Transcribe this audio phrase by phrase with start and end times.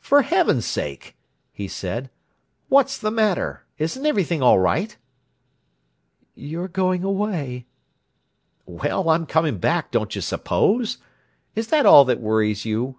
[0.00, 1.16] "For heaven's sake!"
[1.52, 2.10] he said.
[2.68, 3.66] "What's the matter?
[3.78, 4.96] Isn't everything all right?"
[6.34, 7.66] "You're going away!"
[8.66, 10.98] "Well, I'm coming back, don't you suppose?
[11.54, 12.98] Is that all that worries you?"